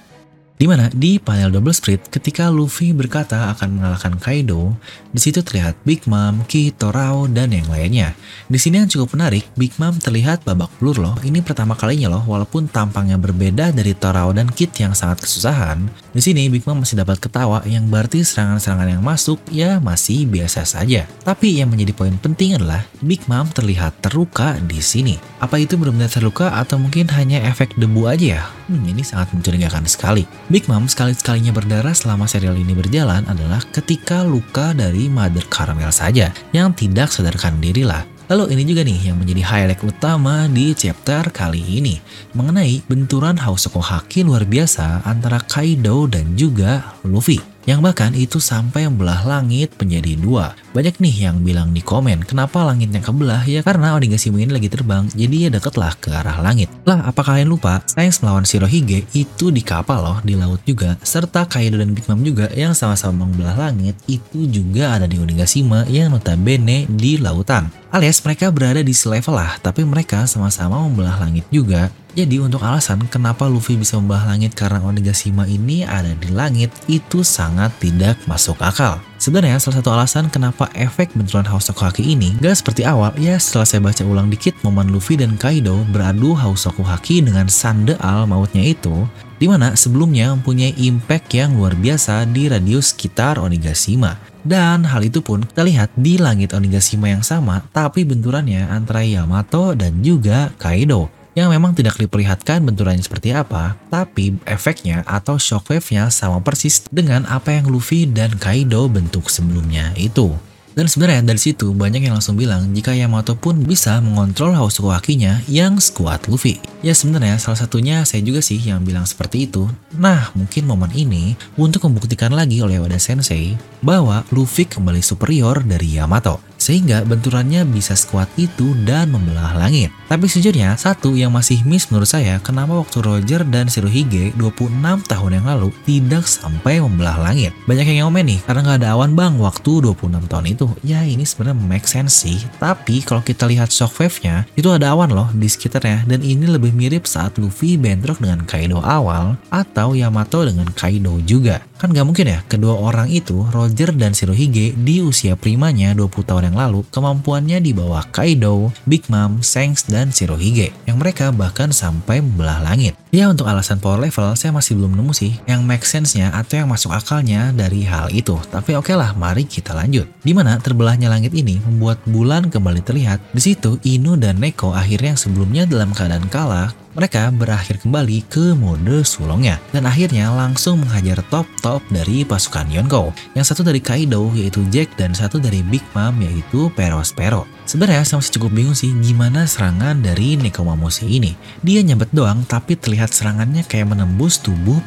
Di 0.57 0.65
mana 0.65 0.89
di 0.89 1.21
panel 1.21 1.53
double 1.53 1.77
split 1.77 2.09
ketika 2.09 2.49
Luffy 2.49 2.97
berkata 2.97 3.53
akan 3.53 3.77
mengalahkan 3.77 4.17
Kaido, 4.17 4.73
di 5.13 5.21
situ 5.21 5.45
terlihat 5.45 5.77
Big 5.85 6.09
Mom, 6.09 6.49
Ki, 6.49 6.73
Torao, 6.73 7.29
dan 7.29 7.53
yang 7.53 7.69
lainnya. 7.69 8.17
Di 8.49 8.57
sini 8.57 8.81
yang 8.81 8.89
cukup 8.89 9.21
menarik, 9.21 9.45
Big 9.53 9.77
Mom 9.77 9.93
terlihat 10.01 10.49
babak 10.49 10.73
belur 10.81 10.97
loh. 10.97 11.17
Ini 11.21 11.45
pertama 11.45 11.77
kalinya 11.77 12.09
loh, 12.09 12.25
walaupun 12.25 12.73
tampangnya 12.73 13.21
berbeda 13.21 13.69
dari 13.69 13.93
Torao 13.93 14.33
dan 14.33 14.49
Kit 14.49 14.73
yang 14.81 14.97
sangat 14.97 15.29
kesusahan. 15.29 15.93
Di 16.17 16.25
sini 16.25 16.49
Big 16.49 16.65
Mom 16.65 16.81
masih 16.81 17.05
dapat 17.05 17.21
ketawa, 17.21 17.61
yang 17.69 17.93
berarti 17.93 18.25
serangan-serangan 18.25 18.97
yang 18.97 19.05
masuk 19.05 19.37
ya 19.53 19.77
masih 19.77 20.25
biasa 20.25 20.65
saja. 20.65 21.05
Tapi 21.21 21.61
yang 21.61 21.69
menjadi 21.69 21.93
poin 21.93 22.17
penting 22.17 22.57
adalah 22.57 22.81
Big 23.05 23.21
Mom 23.29 23.45
terlihat 23.53 24.01
terluka 24.01 24.57
di 24.65 24.81
sini. 24.81 25.21
Apa 25.37 25.61
itu 25.61 25.77
benar-benar 25.77 26.09
terluka 26.09 26.57
atau 26.57 26.81
mungkin 26.81 27.13
hanya 27.13 27.45
efek 27.45 27.77
debu 27.77 28.09
aja 28.09 28.41
ya? 28.41 28.43
Hmm, 28.73 28.83
ini 28.89 29.05
sangat 29.05 29.37
mencurigakan 29.37 29.85
sekali. 29.85 30.25
Big 30.47 30.71
Mom 30.71 30.87
sekali-sekalinya 30.87 31.51
berdarah 31.51 31.91
selama 31.91 32.31
serial 32.31 32.55
ini 32.55 32.71
berjalan 32.71 33.27
adalah 33.27 33.59
ketika 33.75 34.23
luka 34.23 34.71
dari 34.71 35.11
Mother 35.11 35.43
Caramel 35.51 35.91
saja, 35.91 36.31
yang 36.55 36.71
tidak 36.71 37.11
sadarkan 37.11 37.59
diri 37.59 37.83
lah. 37.83 38.07
Lalu 38.31 38.55
ini 38.55 38.63
juga 38.63 38.87
nih 38.87 39.11
yang 39.11 39.19
menjadi 39.19 39.43
highlight 39.43 39.83
utama 39.83 40.47
di 40.47 40.71
chapter 40.75 41.31
kali 41.35 41.59
ini 41.59 41.99
mengenai 42.35 42.79
benturan 42.87 43.39
Hausoko 43.39 43.83
Haki 43.83 44.23
luar 44.23 44.47
biasa 44.47 45.03
antara 45.03 45.43
Kaido 45.43 46.07
dan 46.07 46.39
juga 46.39 46.95
Luffy 47.03 47.56
yang 47.67 47.83
bahkan 47.83 48.15
itu 48.15 48.39
sampai 48.39 48.87
membelah 48.87 49.27
langit 49.27 49.75
menjadi 49.77 50.15
dua. 50.17 50.55
Banyak 50.73 51.03
nih 51.03 51.29
yang 51.29 51.43
bilang 51.43 51.75
di 51.75 51.83
komen, 51.83 52.23
kenapa 52.23 52.63
langitnya 52.63 53.03
kebelah? 53.03 53.43
Ya 53.45 53.61
karena 53.61 53.99
Onigashima 53.99 54.39
ini 54.39 54.55
lagi 54.55 54.71
terbang, 54.71 55.11
jadi 55.13 55.51
ya 55.51 55.51
deketlah 55.51 55.93
ke 55.99 56.15
arah 56.15 56.39
langit. 56.41 56.71
Lah, 56.87 57.03
apa 57.03 57.27
kalian 57.27 57.51
lupa? 57.51 57.83
Sains 57.91 58.23
melawan 58.23 58.47
Shirohige 58.47 59.05
itu 59.13 59.51
di 59.51 59.61
kapal 59.61 59.99
loh, 60.01 60.19
di 60.23 60.39
laut 60.39 60.63
juga, 60.63 60.95
serta 61.03 61.45
Kaido 61.51 61.83
dan 61.83 61.93
Big 61.93 62.07
Mom 62.07 62.23
juga 62.23 62.47
yang 62.55 62.73
sama-sama 62.73 63.27
membelah 63.27 63.69
langit 63.69 63.99
itu 64.07 64.47
juga 64.47 64.95
ada 64.95 65.11
di 65.11 65.19
Onigashima 65.19 65.83
yang 65.91 66.15
notabene 66.15 66.87
di 66.87 67.19
lautan. 67.19 67.67
Alias 67.95 68.19
mereka 68.27 68.51
berada 68.51 68.83
di 68.83 68.91
selevel 68.91 69.39
lah, 69.39 69.57
tapi 69.63 69.87
mereka 69.87 70.27
sama-sama 70.27 70.83
membelah 70.85 71.23
langit 71.23 71.47
juga 71.55 71.89
jadi 72.17 72.41
untuk 72.41 72.65
alasan 72.65 73.05
kenapa 73.13 73.45
Luffy 73.45 73.77
bisa 73.77 74.01
membelah 74.01 74.33
langit 74.33 74.57
karena 74.57 74.81
Onigashima 74.81 75.45
ini 75.45 75.85
ada 75.85 76.17
di 76.17 76.33
langit 76.33 76.73
itu 76.89 77.21
sangat 77.21 77.77
tidak 77.77 78.17
masuk 78.25 78.57
akal. 78.65 78.97
Sebenarnya 79.21 79.61
salah 79.61 79.85
satu 79.85 79.93
alasan 79.93 80.33
kenapa 80.33 80.73
efek 80.73 81.13
benturan 81.13 81.45
Hausoku 81.45 81.85
Haki 81.85 82.17
ini 82.17 82.33
gak 82.41 82.57
seperti 82.57 82.89
awal 82.89 83.13
ya 83.21 83.37
setelah 83.37 83.69
saya 83.69 83.85
baca 83.85 84.01
ulang 84.09 84.33
dikit 84.33 84.57
momen 84.65 84.89
Luffy 84.89 85.21
dan 85.21 85.37
Kaido 85.37 85.85
beradu 85.93 86.33
Hausoku 86.33 86.81
Haki 86.81 87.21
dengan 87.21 87.53
Sande 87.53 88.01
Al 88.01 88.25
mautnya 88.25 88.65
itu 88.65 89.05
di 89.37 89.47
mana 89.47 89.77
sebelumnya 89.77 90.33
mempunyai 90.37 90.75
impact 90.81 91.33
yang 91.37 91.57
luar 91.57 91.77
biasa 91.77 92.25
di 92.29 92.49
radius 92.49 92.93
sekitar 92.93 93.41
Onigashima. 93.41 94.17
Dan 94.47 94.87
hal 94.87 95.03
itu 95.03 95.19
pun 95.21 95.43
kita 95.43 95.67
lihat 95.67 95.91
di 95.99 96.17
langit 96.17 96.55
Onigashima 96.55 97.11
yang 97.11 97.27
sama 97.27 97.67
tapi 97.75 98.07
benturannya 98.07 98.69
antara 98.71 99.03
Yamato 99.03 99.75
dan 99.75 100.01
juga 100.01 100.55
Kaido 100.57 101.11
yang 101.37 101.53
memang 101.53 101.77
tidak 101.77 102.01
diperlihatkan 102.01 102.65
benturannya 102.65 103.05
seperti 103.05 103.37
apa, 103.37 103.77
tapi 103.93 104.41
efeknya 104.49 105.05
atau 105.05 105.37
shockwave-nya 105.37 106.09
sama 106.09 106.41
persis 106.41 106.81
dengan 106.89 107.29
apa 107.29 107.53
yang 107.53 107.69
Luffy 107.69 108.09
dan 108.09 108.33
Kaido 108.41 108.89
bentuk 108.89 109.29
sebelumnya 109.29 109.93
itu. 110.01 110.33
Dan 110.77 110.93
sebenarnya 110.93 111.25
dari 111.25 111.41
situ 111.41 111.73
banyak 111.73 112.05
yang 112.05 112.21
langsung 112.21 112.37
bilang 112.37 112.77
jika 112.77 112.93
Yamato 112.93 113.33
pun 113.33 113.65
bisa 113.65 113.97
mengontrol 114.05 114.53
Hausuku 114.53 114.93
Hakinya 114.93 115.41
yang 115.49 115.81
sekuat 115.81 116.29
Luffy. 116.29 116.61
Ya 116.85 116.93
sebenarnya 116.93 117.41
salah 117.41 117.57
satunya 117.57 118.05
saya 118.05 118.21
juga 118.21 118.45
sih 118.45 118.61
yang 118.61 118.85
bilang 118.85 119.09
seperti 119.09 119.49
itu. 119.49 119.65
Nah 119.97 120.29
mungkin 120.37 120.69
momen 120.69 120.93
ini 120.93 121.33
untuk 121.57 121.89
membuktikan 121.89 122.29
lagi 122.37 122.61
oleh 122.61 122.77
Wada 122.77 123.01
Sensei 123.01 123.57
bahwa 123.81 124.21
Luffy 124.29 124.69
kembali 124.69 125.01
superior 125.01 125.65
dari 125.65 125.97
Yamato 125.97 126.45
sehingga 126.57 127.05
benturannya 127.05 127.63
bisa 127.69 127.95
sekuat 127.95 128.29
itu 128.41 128.75
dan 128.83 129.13
membelah 129.13 129.55
langit. 129.57 129.93
Tapi 130.07 130.31
sejujurnya, 130.31 130.79
satu 130.79 131.19
yang 131.19 131.35
masih 131.35 131.67
miss 131.67 131.91
menurut 131.91 132.07
saya, 132.07 132.39
kenapa 132.39 132.79
waktu 132.79 133.03
Roger 133.03 133.43
dan 133.43 133.67
Shirohige 133.67 134.31
26 134.39 134.71
tahun 135.07 135.31
yang 135.43 135.47
lalu 135.47 135.75
tidak 135.83 136.25
sampai 136.31 136.79
membelah 136.79 137.19
langit. 137.19 137.51
Banyak 137.67 137.87
yang 137.91 138.09
ngomen 138.09 138.39
nih, 138.39 138.41
karena 138.47 138.61
nggak 138.63 138.79
ada 138.87 138.89
awan 138.95 139.19
bang 139.19 139.35
waktu 139.37 139.83
26 139.83 140.31
tahun 140.31 140.47
itu. 140.47 140.67
Ya 140.87 141.03
ini 141.03 141.27
sebenarnya 141.27 141.59
make 141.59 141.91
sense 141.91 142.23
sih, 142.23 142.39
tapi 142.63 143.03
kalau 143.03 143.21
kita 143.21 143.51
lihat 143.51 143.75
shockwave-nya, 143.75 144.47
itu 144.55 144.71
ada 144.71 144.95
awan 144.95 145.11
loh 145.11 145.29
di 145.35 145.51
sekitarnya, 145.51 146.07
dan 146.07 146.23
ini 146.23 146.47
lebih 146.47 146.71
mirip 146.71 147.11
saat 147.11 147.35
Luffy 147.43 147.75
bentrok 147.75 148.23
dengan 148.23 148.47
Kaido 148.47 148.79
awal, 148.79 149.35
atau 149.51 149.99
Yamato 149.99 150.47
dengan 150.47 150.71
Kaido 150.71 151.19
juga. 151.27 151.67
Kan 151.77 151.93
nggak 151.93 152.07
mungkin 152.07 152.27
ya, 152.31 152.41
kedua 152.47 152.79
orang 152.79 153.11
itu, 153.11 153.43
Roger 153.53 153.93
dan 153.93 154.15
Shirohige, 154.17 154.73
di 154.79 155.03
usia 155.03 155.35
primanya 155.37 155.93
20 155.93 156.25
tahun 156.25 156.46
yang 156.47 156.57
lalu, 156.57 156.87
kemampuannya 156.95 157.59
di 157.59 157.75
bawah 157.75 158.07
Kaido, 158.15 158.71
Big 158.87 159.05
Mom, 159.11 159.43
Shanks, 159.43 159.85
dan 159.91 160.15
Shirohige, 160.15 160.71
yang 160.87 160.97
mereka 161.03 161.35
bahkan 161.35 161.75
sampai 161.75 162.23
membelah 162.23 162.63
langit. 162.63 162.95
Ya 163.11 163.27
untuk 163.27 163.51
alasan 163.51 163.83
power 163.83 163.99
level, 163.99 164.37
saya 164.39 164.55
masih 164.55 164.79
belum 164.79 164.95
nemu 164.95 165.13
sih 165.17 165.33
yang 165.49 165.65
make 165.65 165.83
sense-nya 165.83 166.31
atau 166.31 166.61
yang 166.61 166.69
masuk 166.71 166.93
akalnya 166.93 167.51
dari 167.51 167.83
hal 167.83 168.13
itu. 168.15 168.37
Tapi 168.53 168.79
oke 168.79 168.93
okay 168.93 168.97
lah, 168.97 169.17
mari 169.19 169.49
kita 169.49 169.75
lanjut. 169.75 170.07
Di 170.21 170.33
mana 170.37 170.61
terbelahnya 170.61 171.11
langit 171.11 171.33
ini 171.35 171.59
membuat 171.65 171.99
bulan 172.07 172.53
kembali 172.53 172.85
terlihat. 172.85 173.19
Di 173.33 173.43
situ, 173.43 173.81
Inu 173.83 174.21
dan 174.21 174.39
Neko 174.39 174.77
akhirnya 174.77 175.17
yang 175.17 175.21
sebelumnya 175.21 175.65
dalam 175.65 175.97
keadaan 175.97 176.29
kalah, 176.29 176.71
mereka 176.97 177.29
berakhir 177.29 177.77
kembali 177.85 178.25
ke 178.33 178.57
mode 178.57 179.05
sulongnya 179.05 179.61
dan 179.71 179.85
akhirnya 179.85 180.33
langsung 180.33 180.81
menghajar 180.81 181.21
top-top 181.29 181.85
dari 181.93 182.25
pasukan 182.25 182.67
Yonko. 182.73 183.13
Yang 183.37 183.53
satu 183.53 183.63
dari 183.69 183.85
Kaido 183.85 184.33
yaitu 184.33 184.65
Jack 184.73 184.97
dan 184.97 185.13
satu 185.13 185.37
dari 185.37 185.61
Big 185.61 185.85
Mom 185.93 186.17
yaitu 186.25 186.73
Perospero. 186.73 187.45
Sebenarnya 187.69 188.09
saya 188.09 188.25
masih 188.25 188.41
cukup 188.41 188.51
bingung 188.57 188.79
sih 188.79 188.97
gimana 189.05 189.45
serangan 189.45 190.01
dari 190.01 190.41
Nekomamushi 190.41 191.07
ini. 191.07 191.37
Dia 191.61 191.85
nyabet 191.85 192.09
doang 192.17 192.49
tapi 192.49 192.81
terlihat 192.81 193.13
serangannya 193.13 193.69
kayak 193.69 193.93
menembus 193.93 194.41
tubuh 194.41 194.81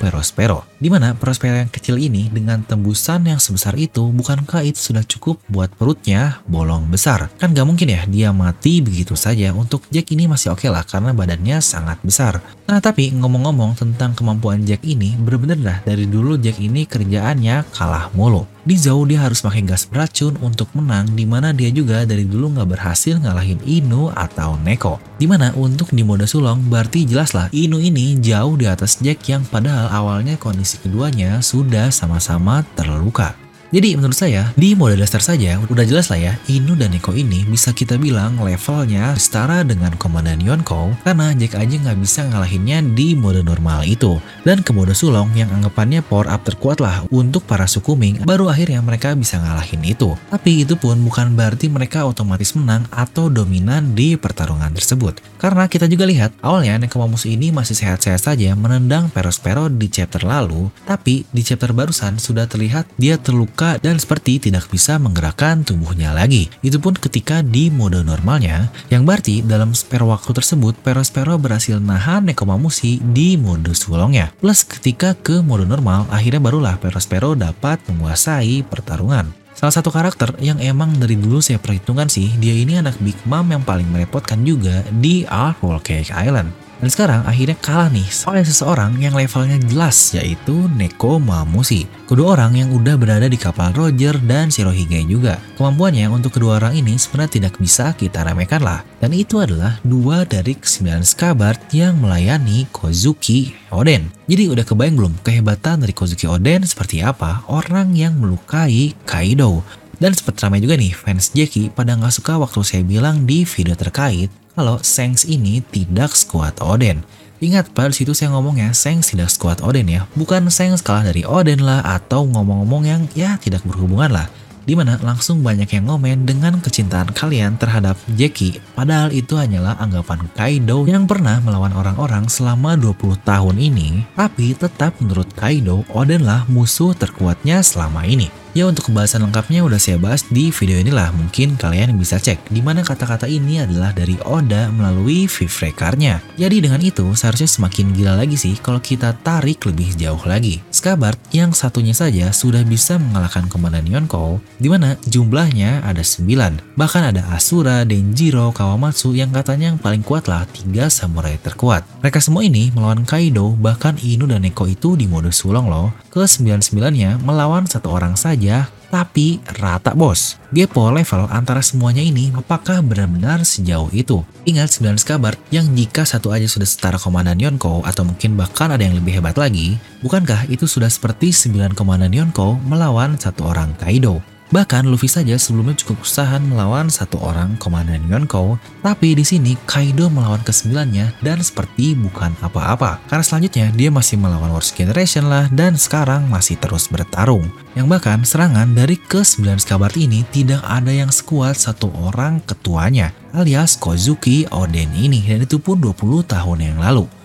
Perospero. 0.79 0.83
Di 0.83 0.87
mana 0.87 1.11
Perospero 1.15 1.55
yang 1.59 1.71
kecil 1.71 1.99
ini 1.99 2.31
dengan 2.31 2.63
tembusan 2.63 3.27
yang 3.27 3.39
sebesar 3.39 3.75
itu 3.75 4.07
bukankah 4.15 4.63
itu 4.63 4.79
sudah 4.79 5.03
cukup 5.03 5.43
buat 5.51 5.67
perutnya 5.75 6.39
bolong 6.47 6.87
besar? 6.87 7.27
Kan 7.37 7.51
gak 7.51 7.67
mungkin 7.67 7.91
ya 7.91 8.07
dia 8.07 8.31
mati 8.31 8.79
begitu 8.79 9.19
saja. 9.19 9.51
Untuk 9.51 9.83
Jack 9.91 10.11
ini 10.15 10.31
masih 10.31 10.55
oke 10.55 10.63
okay 10.63 10.69
lah 10.71 10.87
karena 10.87 11.11
badannya 11.11 11.59
sangat 11.59 11.99
besar. 12.01 12.39
Nah 12.69 12.77
tapi 12.77 13.09
ngomong-ngomong 13.09 13.73
tentang 13.73 14.13
kemampuan 14.13 14.61
Jack 14.61 14.85
ini 14.85 15.17
bener-bener 15.17 15.57
dah 15.57 15.77
dari 15.81 16.05
dulu 16.05 16.37
Jack 16.37 16.61
ini 16.61 16.85
kerjaannya 16.85 17.65
kalah 17.73 18.13
mulu. 18.13 18.45
Di 18.61 18.77
Zou 18.77 19.09
dia 19.09 19.25
harus 19.25 19.41
pakai 19.41 19.65
gas 19.65 19.89
beracun 19.89 20.37
untuk 20.45 20.69
menang 20.77 21.09
di 21.17 21.25
mana 21.25 21.49
dia 21.49 21.73
juga 21.73 22.05
dari 22.05 22.29
dulu 22.29 22.53
nggak 22.53 22.69
berhasil 22.69 23.17
ngalahin 23.17 23.57
Inu 23.65 24.13
atau 24.13 24.53
Neko. 24.61 25.01
Di 25.17 25.25
mana 25.25 25.49
untuk 25.57 25.89
di 25.89 26.05
mode 26.05 26.29
sulong 26.29 26.69
berarti 26.69 27.09
jelas 27.09 27.33
lah 27.33 27.49
Inu 27.49 27.81
ini 27.81 28.21
jauh 28.21 28.53
di 28.53 28.69
atas 28.69 29.01
Jack 29.01 29.25
yang 29.25 29.41
padahal 29.49 29.89
awalnya 29.89 30.37
kondisi 30.37 30.77
keduanya 30.77 31.41
sudah 31.41 31.89
sama-sama 31.89 32.61
terluka. 32.77 33.48
Jadi 33.69 33.93
menurut 33.93 34.17
saya, 34.17 34.49
di 34.57 34.73
mode 34.73 34.97
dasar 34.97 35.21
saja 35.21 35.61
udah 35.69 35.85
jelas 35.85 36.09
lah 36.09 36.17
ya, 36.17 36.33
Inu 36.49 36.73
dan 36.73 36.89
Neko 36.89 37.13
ini 37.13 37.45
bisa 37.45 37.69
kita 37.69 38.01
bilang 38.01 38.41
levelnya 38.41 39.13
setara 39.13 39.61
dengan 39.61 39.93
Komandan 39.93 40.41
Yonko 40.41 40.97
karena 41.05 41.37
Jack 41.37 41.53
aja 41.53 41.77
nggak 41.77 42.01
bisa 42.01 42.25
ngalahinnya 42.25 42.81
di 42.97 43.13
mode 43.13 43.45
normal 43.45 43.85
itu. 43.85 44.17
Dan 44.41 44.65
ke 44.65 44.73
mode 44.73 44.97
sulong 44.97 45.29
yang 45.37 45.53
anggapannya 45.53 46.01
power 46.01 46.25
up 46.33 46.41
terkuat 46.49 46.81
lah 46.81 47.05
untuk 47.13 47.45
para 47.45 47.69
suku 47.69 47.93
Ming, 47.93 48.25
baru 48.25 48.49
akhirnya 48.49 48.81
mereka 48.81 49.13
bisa 49.13 49.37
ngalahin 49.37 49.85
itu. 49.85 50.17
Tapi 50.33 50.65
itu 50.65 50.73
pun 50.73 50.97
bukan 51.05 51.37
berarti 51.37 51.69
mereka 51.69 52.09
otomatis 52.09 52.57
menang 52.57 52.89
atau 52.89 53.29
dominan 53.29 53.93
di 53.93 54.17
pertarungan 54.17 54.73
tersebut. 54.73 55.21
Karena 55.37 55.69
kita 55.69 55.85
juga 55.85 56.09
lihat, 56.09 56.33
awalnya 56.41 56.81
Nekomamus 56.81 57.29
ini 57.29 57.53
masih 57.53 57.77
sehat-sehat 57.77 58.33
saja 58.33 58.57
menendang 58.57 59.13
Perospero 59.13 59.69
di 59.69 59.93
chapter 59.93 60.25
lalu, 60.25 60.73
tapi 60.89 61.21
di 61.29 61.45
chapter 61.45 61.69
barusan 61.69 62.17
sudah 62.17 62.49
terlihat 62.49 62.89
dia 62.97 63.21
terluka 63.21 63.58
dan 63.83 63.99
seperti 63.99 64.39
tidak 64.39 64.71
bisa 64.71 64.95
menggerakkan 64.95 65.67
tubuhnya 65.67 66.15
lagi. 66.15 66.47
Itu 66.63 66.79
pun 66.79 66.95
ketika 66.95 67.43
di 67.43 67.67
mode 67.67 67.99
normalnya, 67.99 68.71
yang 68.87 69.03
berarti 69.03 69.43
dalam 69.43 69.75
spare 69.75 70.07
waktu 70.07 70.31
tersebut 70.31 70.79
Perospero 70.79 71.35
berhasil 71.35 71.75
nahan 71.83 72.31
Nekomamushi 72.31 73.03
di 73.11 73.35
mode 73.35 73.75
sulongnya. 73.75 74.31
Plus 74.39 74.63
ketika 74.63 75.11
ke 75.19 75.43
mode 75.43 75.67
normal, 75.67 76.07
akhirnya 76.07 76.39
barulah 76.39 76.79
Perospero 76.79 77.35
dapat 77.35 77.83
menguasai 77.91 78.63
pertarungan. 78.63 79.35
Salah 79.59 79.75
satu 79.75 79.91
karakter 79.91 80.39
yang 80.39 80.55
emang 80.63 80.95
dari 80.95 81.19
dulu 81.19 81.43
saya 81.43 81.59
perhitungkan 81.59 82.07
sih, 82.07 82.31
dia 82.39 82.55
ini 82.55 82.79
anak 82.79 82.95
Big 83.03 83.19
Mom 83.27 83.43
yang 83.51 83.59
paling 83.59 83.91
merepotkan 83.91 84.39
juga 84.47 84.87
di 85.03 85.27
Art 85.27 85.59
Cake 85.83 86.15
Island. 86.15 86.68
Dan 86.79 86.87
sekarang 86.87 87.27
akhirnya 87.27 87.59
kalah 87.59 87.91
nih 87.91 88.07
oleh 88.23 88.43
seseorang 88.47 88.95
yang 89.03 89.11
levelnya 89.11 89.59
jelas 89.67 90.15
yaitu 90.15 90.71
Neko 90.79 91.19
Mamushi. 91.19 91.83
Kedua 92.07 92.39
orang 92.39 92.55
yang 92.55 92.71
udah 92.71 92.95
berada 92.95 93.27
di 93.27 93.35
kapal 93.35 93.75
Roger 93.75 94.15
dan 94.23 94.47
Shirohige 94.47 95.03
juga. 95.03 95.43
Kemampuannya 95.59 96.07
untuk 96.07 96.39
kedua 96.39 96.55
orang 96.63 96.79
ini 96.79 96.95
sebenarnya 96.95 97.43
tidak 97.43 97.53
bisa 97.59 97.91
kita 97.99 98.23
remehkan 98.23 98.63
lah. 98.63 98.87
Dan 99.03 99.11
itu 99.11 99.43
adalah 99.43 99.75
dua 99.83 100.23
dari 100.23 100.55
kesembilan 100.55 101.03
skabart 101.03 101.67
yang 101.75 101.99
melayani 101.99 102.63
Kozuki 102.71 103.51
Oden. 103.75 104.07
Jadi 104.31 104.47
udah 104.47 104.63
kebayang 104.63 104.95
belum 104.95 105.13
kehebatan 105.19 105.83
dari 105.83 105.91
Kozuki 105.91 106.31
Oden 106.31 106.63
seperti 106.63 107.03
apa 107.03 107.43
orang 107.51 107.91
yang 107.91 108.15
melukai 108.15 108.95
Kaido. 109.03 109.67
Dan 109.99 110.15
sempat 110.15 110.39
ramai 110.39 110.63
juga 110.63 110.79
nih 110.79 110.95
fans 110.95 111.35
Jackie 111.35 111.67
pada 111.67 111.91
nggak 111.91 112.15
suka 112.15 112.39
waktu 112.39 112.63
saya 112.63 112.87
bilang 112.87 113.27
di 113.27 113.43
video 113.43 113.75
terkait 113.75 114.31
kalau 114.53 114.81
Sengs 114.81 115.25
ini 115.25 115.61
tidak 115.61 116.15
sekuat 116.15 116.61
Oden. 116.63 117.01
Ingat 117.39 117.71
pada 117.71 117.95
situ 117.95 118.11
saya 118.11 118.35
ngomongnya 118.35 118.75
Sengs 118.75 119.15
tidak 119.15 119.31
sekuat 119.31 119.63
Oden 119.63 119.87
ya, 119.87 120.03
bukan 120.15 120.51
Sengs 120.51 120.83
kalah 120.83 121.07
dari 121.07 121.23
Oden 121.23 121.63
lah 121.63 121.79
atau 121.81 122.27
ngomong-ngomong 122.27 122.83
yang 122.83 123.01
ya 123.15 123.39
tidak 123.39 123.63
berhubungan 123.63 124.11
lah. 124.11 124.27
Di 124.69 124.77
mana 124.77 125.01
langsung 125.01 125.41
banyak 125.41 125.65
yang 125.65 125.89
ngomen 125.89 126.29
dengan 126.29 126.61
kecintaan 126.61 127.09
kalian 127.15 127.57
terhadap 127.57 127.97
Jackie, 128.13 128.61
padahal 128.77 129.09
itu 129.09 129.33
hanyalah 129.33 129.79
anggapan 129.81 130.29
Kaido 130.37 130.85
yang 130.85 131.09
pernah 131.09 131.41
melawan 131.41 131.73
orang-orang 131.73 132.29
selama 132.29 132.77
20 132.77 133.17
tahun 133.25 133.57
ini, 133.57 134.05
tapi 134.13 134.53
tetap 134.53 134.93
menurut 135.01 135.25
Kaido, 135.33 135.81
Oden 135.89 136.21
lah 136.21 136.45
musuh 136.45 136.93
terkuatnya 136.93 137.65
selama 137.65 138.05
ini. 138.05 138.29
Ya 138.57 138.65
untuk 138.65 138.89
pembahasan 138.89 139.21
lengkapnya 139.21 139.61
udah 139.61 139.77
saya 139.77 140.01
bahas 140.01 140.25
di 140.25 140.49
video 140.49 140.81
inilah 140.81 141.13
mungkin 141.13 141.53
kalian 141.53 141.93
bisa 142.01 142.17
cek 142.17 142.49
di 142.49 142.65
mana 142.65 142.81
kata-kata 142.81 143.29
ini 143.29 143.61
adalah 143.61 143.93
dari 143.93 144.17
Oda 144.25 144.73
melalui 144.73 145.29
Vivrekarnya. 145.29 146.17
Jadi 146.33 146.57
dengan 146.57 146.81
itu 146.81 147.13
seharusnya 147.13 147.45
semakin 147.45 147.93
gila 147.93 148.17
lagi 148.17 148.33
sih 148.41 148.57
kalau 148.57 148.81
kita 148.81 149.13
tarik 149.21 149.61
lebih 149.69 149.93
jauh 149.93 150.17
lagi. 150.25 150.65
Skabart 150.73 151.21
yang 151.29 151.53
satunya 151.53 151.93
saja 151.93 152.33
sudah 152.33 152.65
bisa 152.65 152.97
mengalahkan 152.97 153.45
Komandan 153.45 153.85
Yonko 153.85 154.41
di 154.57 154.65
mana 154.65 154.97
jumlahnya 155.05 155.85
ada 155.85 156.01
9. 156.01 156.73
Bahkan 156.73 157.03
ada 157.13 157.29
Asura, 157.29 157.85
Denjiro, 157.85 158.49
Kawamatsu 158.49 159.13
yang 159.13 159.29
katanya 159.29 159.69
yang 159.69 159.77
paling 159.77 160.01
kuat 160.01 160.25
lah 160.25 160.49
tiga 160.49 160.89
samurai 160.89 161.37
terkuat. 161.37 161.85
Mereka 162.01 162.17
semua 162.17 162.41
ini 162.41 162.73
melawan 162.73 163.05
Kaido 163.05 163.53
bahkan 163.61 163.93
Inu 164.01 164.25
dan 164.25 164.41
Neko 164.41 164.65
itu 164.65 164.97
di 164.97 165.05
mode 165.05 165.29
sulong 165.29 165.69
loh. 165.69 165.93
Ke 166.09 166.25
99-nya 166.25 167.21
melawan 167.21 167.69
satu 167.69 167.93
orang 167.93 168.17
saja 168.17 168.38
saja, 168.39 168.71
tapi 168.87 169.43
rata 169.59 169.91
bos. 169.91 170.39
Gepo 170.55 170.87
level 170.87 171.27
antara 171.27 171.59
semuanya 171.59 171.99
ini 171.99 172.31
apakah 172.31 172.79
benar-benar 172.79 173.43
sejauh 173.43 173.91
itu? 173.91 174.23
Ingat 174.47 174.79
9 174.79 174.95
kabar 175.03 175.35
yang 175.51 175.67
jika 175.75 176.07
satu 176.07 176.31
aja 176.31 176.47
sudah 176.47 176.65
setara 176.65 176.95
komandan 176.95 177.35
Yonko 177.35 177.83
atau 177.83 178.07
mungkin 178.07 178.39
bahkan 178.39 178.71
ada 178.71 178.79
yang 178.79 178.95
lebih 178.95 179.19
hebat 179.19 179.35
lagi, 179.35 179.75
bukankah 179.99 180.47
itu 180.47 180.65
sudah 180.65 180.87
seperti 180.87 181.35
9 181.35 181.75
komandan 181.75 182.15
Yonko 182.15 182.55
melawan 182.63 183.19
satu 183.19 183.51
orang 183.51 183.75
Kaido? 183.75 184.23
Bahkan 184.49 184.89
Luffy 184.89 185.05
saja 185.05 185.37
sebelumnya 185.37 185.77
cukup 185.77 186.01
usahan 186.01 186.41
melawan 186.41 186.89
satu 186.89 187.21
orang 187.21 187.53
komandan 187.61 188.01
Yonkou, 188.09 188.57
tapi 188.81 189.13
di 189.13 189.21
sini 189.21 189.53
Kaido 189.69 190.09
melawan 190.09 190.41
kesembilannya 190.41 191.13
dan 191.21 191.37
seperti 191.45 191.93
bukan 191.93 192.33
apa-apa. 192.41 192.97
Karena 193.05 193.21
selanjutnya 193.21 193.69
dia 193.77 193.93
masih 193.93 194.17
melawan 194.17 194.49
Worst 194.49 194.73
Generation 194.73 195.29
lah 195.29 195.45
dan 195.53 195.77
sekarang 195.77 196.25
masih 196.33 196.57
terus 196.57 196.89
bertarung. 196.89 197.45
Yang 197.77 197.87
bahkan 197.93 198.19
serangan 198.25 198.73
dari 198.73 198.97
ke-9 198.97 199.61
Skabart 199.61 199.93
ini 200.01 200.25
tidak 200.33 200.65
ada 200.65 200.89
yang 200.89 201.13
sekuat 201.13 201.53
satu 201.53 201.93
orang 202.09 202.41
ketuanya 202.41 203.13
alias 203.37 203.77
Kozuki 203.77 204.49
Oden 204.49 204.89
ini 204.97 205.21
dan 205.29 205.45
itu 205.45 205.61
pun 205.61 205.77
20 205.77 206.25
tahun 206.25 206.57
yang 206.57 206.81
lalu. 206.81 207.18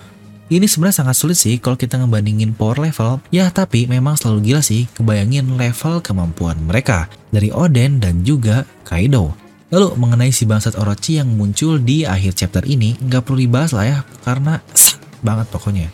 Ini 0.52 0.68
sebenarnya 0.68 1.00
sangat 1.00 1.16
sulit 1.16 1.40
sih 1.40 1.56
kalau 1.56 1.72
kita 1.72 1.96
ngebandingin 1.96 2.52
power 2.52 2.76
level. 2.76 3.16
Ya 3.32 3.48
tapi 3.48 3.88
memang 3.88 4.20
selalu 4.20 4.52
gila 4.52 4.60
sih 4.60 4.84
kebayangin 4.92 5.56
level 5.56 6.04
kemampuan 6.04 6.60
mereka 6.68 7.08
dari 7.32 7.48
Oden 7.48 7.96
dan 7.96 8.20
juga 8.20 8.68
Kaido. 8.84 9.32
Lalu 9.72 9.96
mengenai 9.96 10.28
si 10.36 10.44
bangsat 10.44 10.76
Orochi 10.76 11.16
yang 11.16 11.32
muncul 11.32 11.80
di 11.80 12.04
akhir 12.04 12.36
chapter 12.36 12.60
ini 12.68 12.92
nggak 13.00 13.24
perlu 13.24 13.40
dibahas 13.40 13.72
lah 13.72 13.86
ya 13.88 13.98
karena 14.20 14.60
banget 15.26 15.48
pokoknya. 15.48 15.88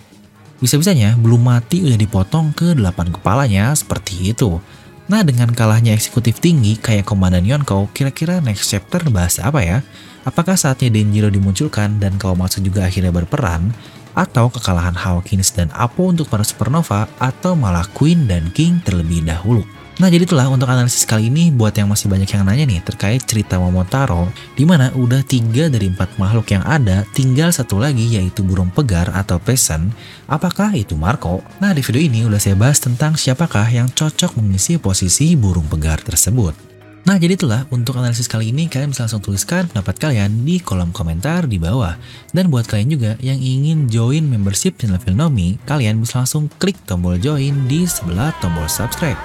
Bisa-bisanya 0.58 1.14
belum 1.16 1.46
mati 1.46 1.86
udah 1.86 1.96
dipotong 1.96 2.50
ke 2.52 2.74
delapan 2.74 3.14
kepalanya 3.14 3.70
seperti 3.72 4.34
itu. 4.34 4.58
Nah 5.06 5.22
dengan 5.22 5.54
kalahnya 5.54 5.94
eksekutif 5.94 6.42
tinggi 6.42 6.74
kayak 6.74 7.06
Komandan 7.06 7.46
Yonko, 7.46 7.86
kira-kira 7.94 8.42
next 8.42 8.68
chapter 8.68 9.00
bahas 9.14 9.38
apa 9.38 9.62
ya? 9.62 9.78
Apakah 10.26 10.58
saatnya 10.58 10.92
Denjiro 10.92 11.32
dimunculkan 11.32 11.96
dan 11.96 12.20
Kawamatsu 12.20 12.60
juga 12.60 12.84
akhirnya 12.84 13.08
berperan? 13.08 13.72
Atau 14.14 14.50
kekalahan 14.50 14.96
Hawkins 14.96 15.54
dan 15.54 15.68
Apo 15.74 16.10
untuk 16.10 16.30
para 16.30 16.42
supernova 16.42 17.10
atau 17.18 17.54
malah 17.54 17.86
Queen 17.94 18.26
dan 18.26 18.50
King 18.54 18.82
terlebih 18.82 19.22
dahulu. 19.26 19.62
Nah 20.00 20.08
jadi 20.08 20.24
itulah 20.24 20.48
untuk 20.48 20.64
analisis 20.64 21.04
kali 21.04 21.28
ini 21.28 21.52
buat 21.52 21.76
yang 21.76 21.92
masih 21.92 22.08
banyak 22.08 22.32
yang 22.32 22.48
nanya 22.48 22.64
nih 22.64 22.80
terkait 22.80 23.20
cerita 23.28 23.60
Momotaro 23.60 24.32
di 24.56 24.64
mana 24.64 24.88
udah 24.96 25.20
tiga 25.20 25.68
dari 25.68 25.92
empat 25.92 26.16
makhluk 26.16 26.48
yang 26.56 26.64
ada 26.64 27.04
tinggal 27.12 27.52
satu 27.52 27.76
lagi 27.76 28.16
yaitu 28.16 28.40
burung 28.40 28.72
pegar 28.72 29.12
atau 29.12 29.36
peasant 29.36 29.92
apakah 30.24 30.72
itu 30.72 30.96
Marco? 30.96 31.44
Nah 31.60 31.76
di 31.76 31.84
video 31.84 32.00
ini 32.00 32.24
udah 32.24 32.40
saya 32.40 32.56
bahas 32.56 32.80
tentang 32.80 33.12
siapakah 33.12 33.68
yang 33.68 33.92
cocok 33.92 34.40
mengisi 34.40 34.80
posisi 34.80 35.36
burung 35.36 35.68
pegar 35.68 36.00
tersebut. 36.00 36.69
Nah 37.08 37.16
jadi 37.16 37.32
itulah 37.32 37.64
untuk 37.72 37.96
analisis 37.96 38.28
kali 38.28 38.52
ini 38.52 38.68
kalian 38.68 38.92
bisa 38.92 39.08
langsung 39.08 39.24
tuliskan 39.24 39.64
pendapat 39.72 39.96
kalian 39.96 40.44
di 40.44 40.60
kolom 40.60 40.92
komentar 40.92 41.48
di 41.48 41.56
bawah. 41.56 41.96
Dan 42.36 42.52
buat 42.52 42.68
kalian 42.68 42.92
juga 42.92 43.12
yang 43.24 43.40
ingin 43.40 43.88
join 43.88 44.28
membership 44.28 44.76
channel 44.76 45.00
Filnomi, 45.00 45.56
kalian 45.64 46.04
bisa 46.04 46.20
langsung 46.20 46.52
klik 46.60 46.76
tombol 46.84 47.16
join 47.16 47.64
di 47.64 47.88
sebelah 47.88 48.36
tombol 48.44 48.68
subscribe. 48.68 49.16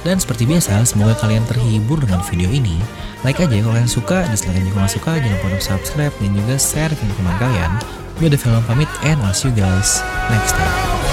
Dan 0.00 0.16
seperti 0.16 0.48
biasa, 0.48 0.80
semoga 0.88 1.12
kalian 1.20 1.44
terhibur 1.44 2.00
dengan 2.00 2.24
video 2.24 2.48
ini. 2.48 2.80
Like 3.20 3.36
aja 3.36 3.52
kalau 3.52 3.76
kalian 3.76 3.90
suka, 3.90 4.24
dislike 4.32 4.56
kalau 4.72 4.88
nggak 4.88 4.94
suka, 4.96 5.12
jangan 5.20 5.36
lupa 5.36 5.46
untuk 5.52 5.64
subscribe 5.64 6.14
dan 6.24 6.30
juga 6.32 6.54
share 6.56 6.92
ke 6.96 7.04
teman 7.04 7.36
kalian. 7.36 7.72
Gue 8.16 8.28
The 8.32 8.40
Film 8.40 8.64
pamit 8.64 8.88
and 9.04 9.20
I'll 9.20 9.36
see 9.36 9.52
you 9.52 9.56
guys 9.56 10.00
next 10.32 10.56
time. 10.56 11.09